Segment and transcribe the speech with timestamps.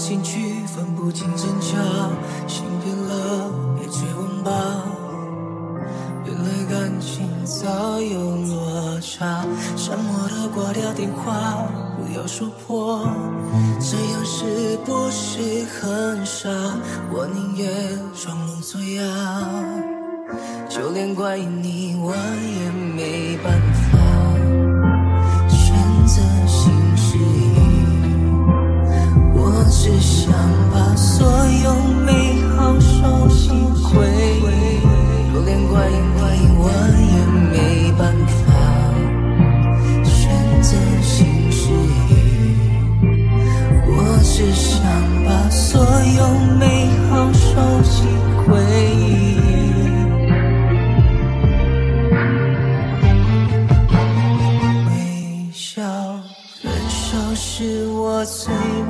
[0.00, 1.76] 情绪分不清真假，
[2.46, 4.50] 心变了，别追问吧。
[6.24, 9.44] 原来感情早有落差，
[9.76, 11.66] 沉默的挂掉电话，
[11.98, 13.06] 不要说破。
[13.78, 16.48] 这样是不是很傻？
[17.12, 17.70] 我宁愿
[18.14, 19.04] 装聋作哑，
[20.66, 23.79] 就连怪你，我也没办法。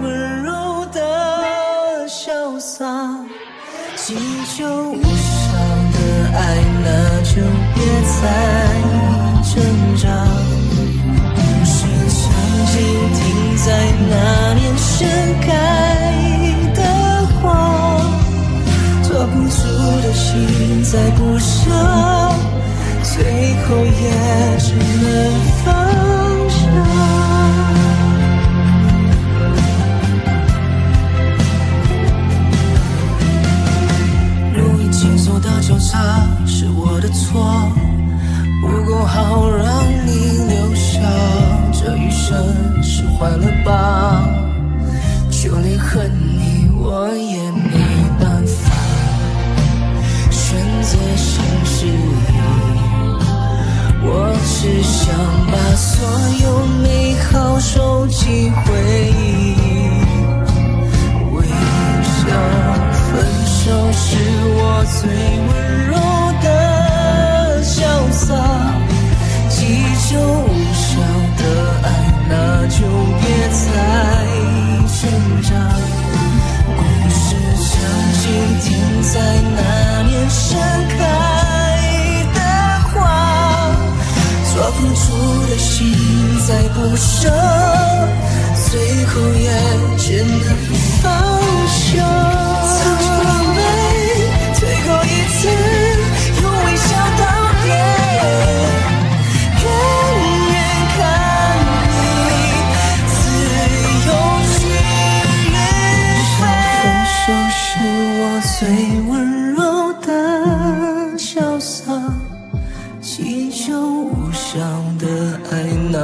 [0.03, 0.99] 温柔的
[2.09, 2.85] 潇洒，
[3.97, 4.17] 经
[4.57, 5.03] 久无伤
[5.93, 5.97] 的
[6.37, 6.39] 爱，
[6.85, 6.87] 那
[7.23, 7.35] 就
[7.75, 7.79] 别
[8.21, 8.21] 再
[9.53, 9.53] 挣
[9.97, 10.03] 扎。
[11.35, 11.75] 故事
[12.09, 12.21] 曾
[12.67, 12.73] 经
[13.15, 13.19] 停
[13.57, 13.67] 在
[14.09, 14.13] 那
[14.55, 14.89] 年盛
[15.41, 15.49] 开
[16.75, 16.79] 的
[17.41, 17.43] 花，
[19.03, 19.61] 抓不住
[20.03, 20.25] 的心
[20.85, 21.71] 再不舍，
[23.03, 23.15] 最
[23.65, 24.01] 后也
[24.59, 24.69] 只
[35.81, 37.73] 走到交叉，是我的错，
[38.61, 39.67] 不够好让
[40.07, 40.11] 你
[40.47, 41.01] 留下，
[86.51, 87.31] 再不舍，
[88.69, 89.49] 最后也
[89.97, 90.35] 只能
[91.01, 91.07] 放
[91.69, 91.89] 手。
[92.77, 93.59] 藏住狼狈，
[94.59, 95.39] 最后一次
[96.43, 97.23] 用微笑道
[97.63, 97.67] 别。
[99.63, 99.65] 远
[100.51, 100.55] 远
[100.97, 100.99] 看
[102.27, 102.29] 你
[103.15, 103.19] 自
[104.09, 104.09] 由
[104.51, 104.61] 去
[105.55, 105.55] 飞。
[105.55, 106.39] 多少
[106.83, 107.23] 分手
[107.55, 107.63] 是
[108.19, 108.21] 我
[108.59, 108.61] 最
[109.09, 109.40] 温柔。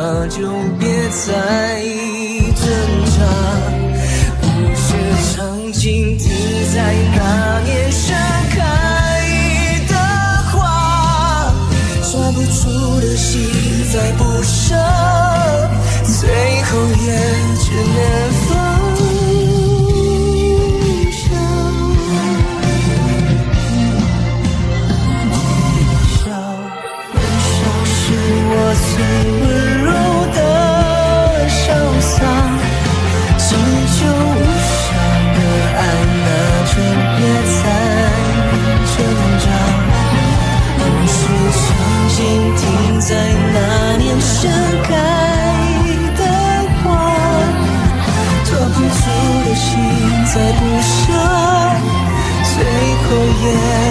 [0.08, 1.82] 那就别再
[2.54, 2.64] 挣
[3.10, 3.18] 扎。
[4.40, 4.44] 故
[4.76, 4.86] 事
[5.34, 5.34] 场
[5.72, 6.30] 景停
[6.72, 7.18] 在那
[7.64, 8.14] 年盛
[8.50, 8.56] 开
[9.88, 9.92] 的
[10.52, 11.52] 花，
[12.08, 13.50] 抓不住的心
[13.92, 14.76] 再不舍，
[16.04, 16.22] 最
[16.62, 16.70] 后
[17.04, 17.06] 也
[17.58, 17.98] 只能
[43.96, 44.50] 年盛
[44.82, 44.90] 开
[46.16, 46.22] 的
[46.82, 46.84] 花，
[48.44, 49.04] 托不住
[49.44, 49.66] 的心
[50.32, 51.04] 再不舍，
[52.54, 52.56] 最
[53.02, 53.06] 后
[53.42, 53.85] 也。